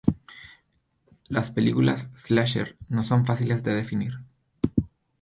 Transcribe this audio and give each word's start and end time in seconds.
Las 1.27 1.51
películas 1.51 2.07
"slasher" 2.15 2.75
no 2.89 3.03
son 3.03 3.27
fáciles 3.27 3.63
de 3.63 3.75
definir. 3.75 4.13